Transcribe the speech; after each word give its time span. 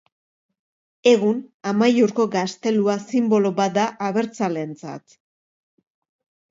Egun, 1.11 1.43
Amaiurko 1.73 2.27
gaztelua 2.37 2.97
sinbolo 3.13 3.55
bat 3.63 3.77
da 3.79 3.87
abertzaleentzat. 4.11 5.19